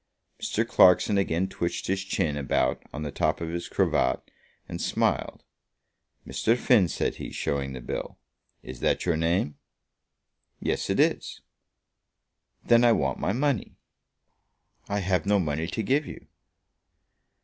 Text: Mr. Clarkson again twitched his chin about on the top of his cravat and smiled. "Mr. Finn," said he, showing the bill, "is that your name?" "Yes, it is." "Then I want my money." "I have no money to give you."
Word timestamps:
Mr. 0.41 0.67
Clarkson 0.67 1.15
again 1.19 1.47
twitched 1.47 1.85
his 1.85 2.03
chin 2.03 2.35
about 2.35 2.81
on 2.91 3.03
the 3.03 3.11
top 3.11 3.39
of 3.39 3.49
his 3.49 3.67
cravat 3.69 4.19
and 4.67 4.81
smiled. 4.81 5.43
"Mr. 6.25 6.57
Finn," 6.57 6.87
said 6.87 7.17
he, 7.17 7.29
showing 7.31 7.73
the 7.73 7.81
bill, 7.81 8.17
"is 8.63 8.79
that 8.79 9.05
your 9.05 9.15
name?" 9.15 9.59
"Yes, 10.59 10.89
it 10.89 10.99
is." 10.99 11.41
"Then 12.65 12.83
I 12.83 12.93
want 12.93 13.19
my 13.19 13.31
money." 13.31 13.75
"I 14.89 15.01
have 15.01 15.27
no 15.27 15.39
money 15.39 15.67
to 15.67 15.83
give 15.83 16.07
you." 16.07 16.25